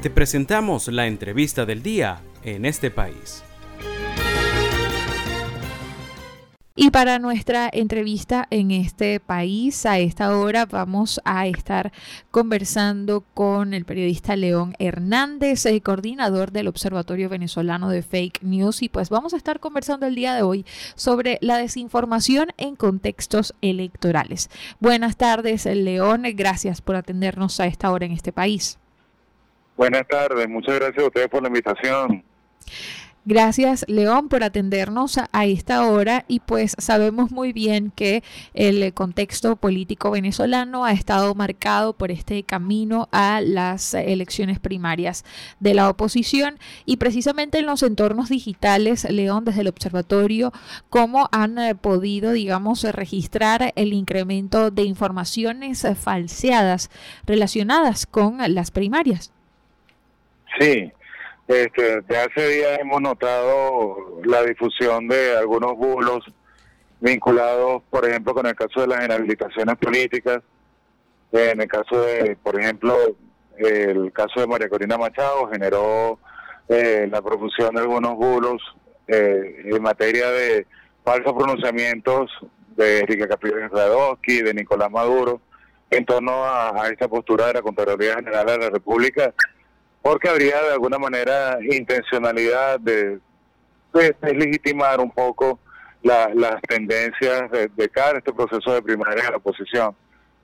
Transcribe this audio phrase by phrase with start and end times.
[0.00, 3.42] Te presentamos la entrevista del día en este país.
[6.76, 11.90] Y para nuestra entrevista en este país, a esta hora vamos a estar
[12.30, 18.82] conversando con el periodista León Hernández, el coordinador del Observatorio Venezolano de Fake News.
[18.82, 23.52] Y pues vamos a estar conversando el día de hoy sobre la desinformación en contextos
[23.62, 24.48] electorales.
[24.78, 26.22] Buenas tardes, León.
[26.34, 28.78] Gracias por atendernos a esta hora en este país.
[29.78, 32.24] Buenas tardes, muchas gracias a ustedes por la invitación.
[33.24, 38.24] Gracias, León, por atendernos a, esta hora y pues sabemos muy bien que
[38.54, 45.24] el contexto político venezolano ha estado marcado por este camino a las elecciones primarias
[45.60, 50.52] de la oposición y precisamente en los entornos digitales, León, desde el observatorio,
[50.90, 56.90] ¿cómo han eh, podido, digamos, registrar el incremento de informaciones falseadas
[57.26, 59.30] relacionadas con las primarias?
[60.58, 60.92] Sí,
[61.46, 66.24] este, de hace días hemos notado la difusión de algunos bulos
[67.00, 70.42] vinculados, por ejemplo, con el caso de las inhabilitaciones políticas,
[71.32, 72.96] en el caso de, por ejemplo,
[73.56, 76.18] el caso de María Corina Machado generó
[76.68, 78.60] eh, la profusión de algunos bulos
[79.06, 80.66] eh, en materia de
[81.04, 82.30] falsos pronunciamientos
[82.76, 85.40] de Enrique Caprillo Radowski, de Nicolás Maduro,
[85.90, 89.32] en torno a, a esta postura de la Contraloría General de la República
[90.02, 93.18] porque habría de alguna manera intencionalidad de,
[93.92, 95.58] deslegitimar un poco
[96.02, 99.94] las tendencias de, cara a este proceso de primaria de la oposición.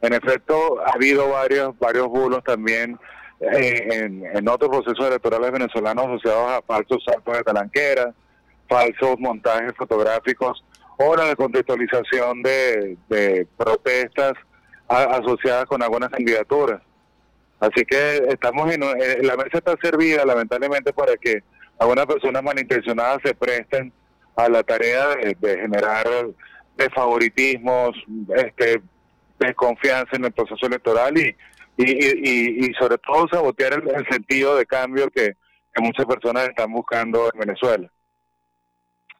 [0.00, 2.98] En efecto, ha habido varios varios bulos también
[3.40, 8.14] eh, en, en, otros procesos electorales venezolanos asociados a falsos saltos de talanquera,
[8.68, 10.64] falsos montajes fotográficos
[10.96, 14.34] o la contextualización de, de protestas
[14.88, 16.82] asociadas con algunas candidaturas.
[17.60, 21.42] Así que estamos en, eh, la mesa está servida lamentablemente para que
[21.78, 23.92] algunas personas malintencionadas se presten
[24.36, 26.06] a la tarea de, generar
[26.76, 27.90] desfavoritismos,
[28.34, 28.80] este,
[29.38, 31.36] desconfianza en el proceso electoral y,
[31.76, 35.34] y, y, sobre todo sabotear el, sentido de cambio que
[35.78, 37.90] muchas personas están buscando en Venezuela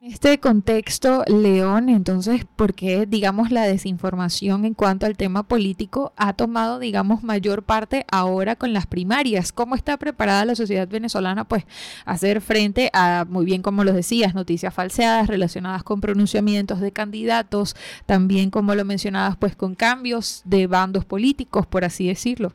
[0.01, 6.33] este contexto, León, entonces, ¿por qué, digamos, la desinformación en cuanto al tema político ha
[6.33, 9.51] tomado, digamos, mayor parte ahora con las primarias?
[9.51, 11.65] ¿Cómo está preparada la sociedad venezolana, pues,
[12.05, 16.91] a hacer frente a, muy bien como lo decías, noticias falseadas relacionadas con pronunciamientos de
[16.91, 17.75] candidatos,
[18.07, 22.53] también, como lo mencionabas, pues, con cambios de bandos políticos, por así decirlo?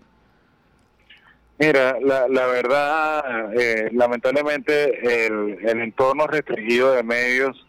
[1.58, 7.66] Mira, la, la verdad, eh, lamentablemente el, el entorno restringido de medios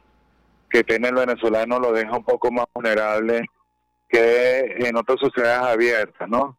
[0.69, 3.45] que tiene el venezolano lo deja un poco más vulnerable
[4.09, 6.57] que en otras sociedades abiertas, ¿no?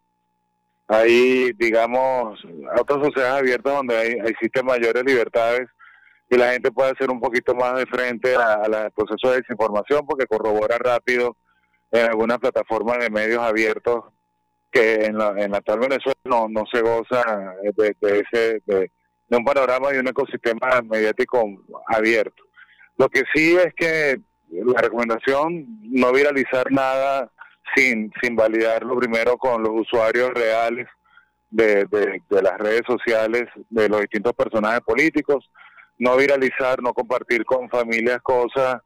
[0.86, 2.40] Hay, digamos,
[2.78, 5.68] otras sociedades abiertas donde hay, existen mayores libertades
[6.30, 10.06] y la gente puede hacer un poquito más de frente a, a proceso de desinformación
[10.06, 11.36] porque corrobora rápido
[11.90, 14.04] en algunas plataformas de medios abiertos
[14.70, 17.22] que en la, en la actual Venezuela no, no se goza
[17.74, 18.90] de, ese de,
[19.30, 21.44] un panorama y un ecosistema mediático
[21.86, 22.44] abierto.
[22.96, 24.20] Lo que sí es que
[24.50, 27.30] la recomendación no viralizar nada
[27.74, 30.88] sin, sin validarlo primero con los usuarios reales
[31.50, 35.50] de, de, de las redes sociales de los distintos personajes políticos,
[35.98, 38.80] no viralizar, no compartir con familias cosas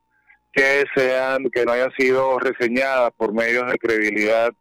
[0.53, 4.53] que sean, que no hayan sido reseñadas por medios de credibilidad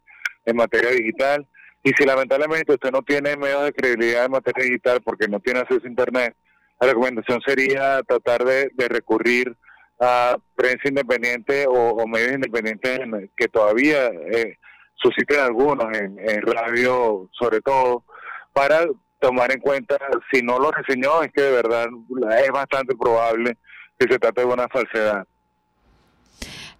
[0.44, 1.46] en materia digital.
[1.82, 5.60] Y si lamentablemente usted no tiene medios de credibilidad en materia digital porque no tiene
[5.60, 6.36] acceso a Internet,
[6.80, 9.56] la recomendación sería tratar de, recurrir
[10.00, 14.56] a prensa independiente o, medios independientes que todavía eh,
[14.94, 18.04] susciten algunos en, en radio sobre todo
[18.52, 18.86] para
[19.22, 19.96] tomar en cuenta
[20.32, 21.86] si no lo reseñó es que de verdad
[22.44, 23.56] es bastante probable
[23.98, 25.24] que se trate de una falsedad.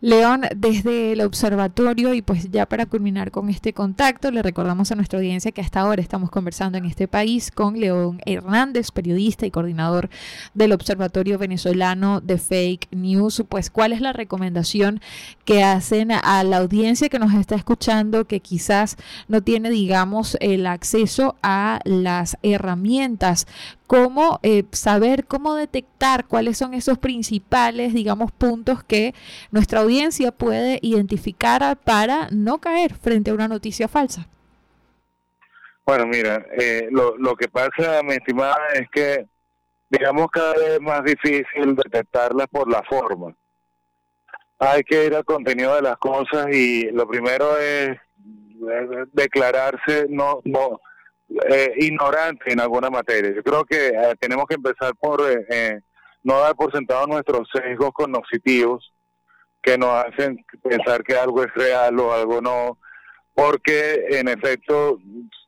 [0.04, 4.96] León, desde el observatorio y pues ya para culminar con este contacto, le recordamos a
[4.96, 9.52] nuestra audiencia que hasta ahora estamos conversando en este país con León Hernández, periodista y
[9.52, 10.10] coordinador
[10.54, 13.44] del Observatorio Venezolano de Fake News.
[13.48, 15.00] Pues, ¿cuál es la recomendación
[15.44, 18.96] que hacen a la audiencia que nos está escuchando que quizás
[19.28, 23.46] no tiene, digamos, el acceso a las herramientas
[23.92, 29.12] cómo eh, saber, cómo detectar cuáles son esos principales, digamos, puntos que
[29.50, 34.26] nuestra audiencia puede identificar para no caer frente a una noticia falsa.
[35.84, 39.26] Bueno, mira, eh, lo, lo que pasa, mi estimada, es que,
[39.90, 43.34] digamos, cada vez es más difícil detectarlas por la forma.
[44.58, 47.98] Hay que ir al contenido de las cosas y lo primero es
[49.12, 50.80] declararse, no, no,
[51.48, 53.32] eh, ignorantes en alguna materia.
[53.34, 55.80] Yo creo que eh, tenemos que empezar por eh,
[56.22, 58.92] no dar por sentado nuestros sesgos cognitivos
[59.62, 62.78] que nos hacen pensar que algo es real o algo no,
[63.34, 64.98] porque en efecto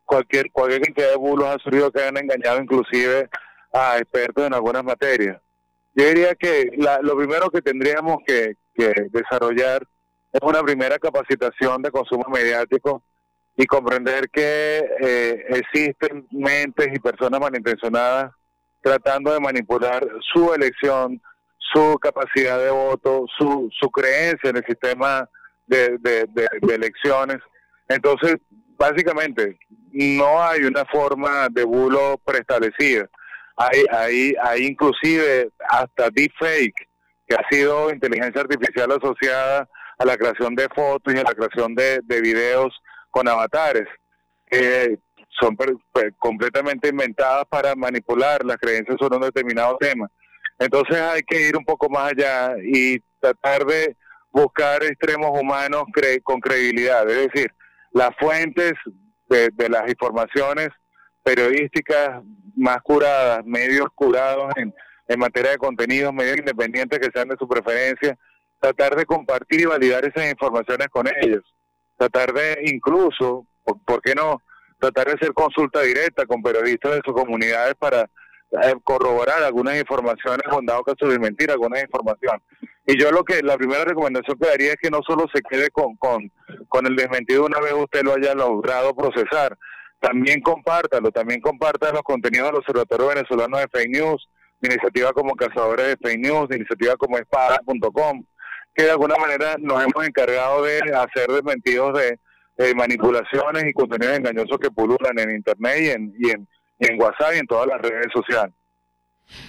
[0.04, 3.28] cualquier cualquier cantidad de bulos ha surgido que han engañado inclusive
[3.72, 5.40] a expertos en algunas materias.
[5.94, 6.70] Yo diría que
[7.02, 8.56] lo primero que tendríamos que,
[9.10, 9.86] desarrollar
[10.32, 13.04] es una primera capacitación de consumo mediático
[13.56, 18.33] y comprender que eh, existen mentes y personas malintencionadas
[18.85, 21.21] tratando de manipular su elección,
[21.59, 25.29] su capacidad de voto, su, su creencia en el sistema
[25.67, 27.39] de, de, elecciones.
[27.89, 28.37] Entonces,
[28.77, 29.59] básicamente,
[29.91, 33.09] no hay una forma de bulo preestablecida.
[33.56, 36.89] Hay, hay, hay inclusive hasta deepfake,
[37.27, 39.67] que ha sido inteligencia artificial asociada
[39.99, 42.75] a la creación de fotos y a la creación de, de videos
[43.14, 43.87] con avatares,
[44.44, 44.99] que
[45.40, 45.56] son
[46.19, 50.11] completamente inventadas para manipular las creencias sobre un determinado tema.
[50.58, 53.96] Entonces hay que ir un poco más allá y tratar de
[54.32, 55.84] buscar extremos humanos
[56.25, 57.55] con credibilidad, es decir,
[57.93, 58.72] las fuentes
[59.28, 60.70] de, las informaciones
[61.22, 62.20] periodísticas
[62.56, 64.75] más curadas, medios curados en,
[65.06, 68.19] en materia de contenidos, medios independientes que sean de su preferencia,
[68.58, 71.44] tratar de compartir y validar esas informaciones con ellos,
[71.96, 74.41] tratar de incluso, ¿por, qué no?
[74.79, 80.43] Tratar de hacer consulta directa con periodistas de sus comunidades para eh, corroborar algunas informaciones
[80.49, 82.43] con dado caso de mentir algunas informaciones.
[82.87, 85.70] Y yo lo que, la primera recomendación que daría es que no solo se quede
[85.70, 86.31] con, con,
[86.69, 89.56] con el desmentido una vez usted lo haya logrado procesar,
[90.00, 94.29] también compártalo, también comparta los contenidos del Observatorio Venezolano de Fake News,
[94.61, 98.23] de iniciativa como Cazadores de Fake News, de iniciativa como espada.com,
[98.75, 102.19] que de alguna manera nos hemos encargado de hacer desmentidos de,
[102.76, 106.49] manipulaciones y contenidos engañosos que pululan en Internet y en, y en,
[106.79, 108.55] y en WhatsApp y en todas las redes sociales.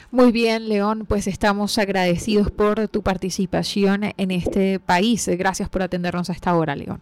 [0.09, 5.27] Muy bien, León, pues estamos agradecidos por tu participación en este país.
[5.37, 7.01] Gracias por atendernos a esta hora, León.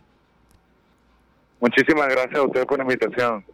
[1.60, 3.46] Muchísimas gracias a ustedes por la invitación.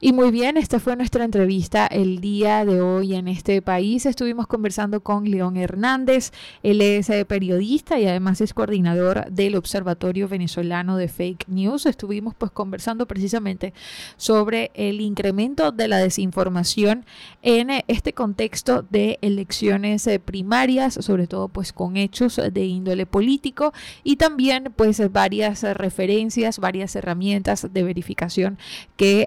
[0.00, 4.06] Y muy bien, esta fue nuestra entrevista el día de hoy en este país.
[4.06, 6.32] Estuvimos conversando con León Hernández.
[6.62, 11.86] Él es eh, periodista y además es coordinador del Observatorio Venezolano de Fake News.
[11.86, 13.74] Estuvimos pues conversando precisamente
[14.16, 17.04] sobre el incremento de la desinformación
[17.42, 23.06] en eh, este contexto de elecciones eh, primarias, sobre todo pues con hechos de índole
[23.06, 23.72] político
[24.02, 28.58] y también pues varias referencias, varias herramientas de verificación
[28.96, 29.26] que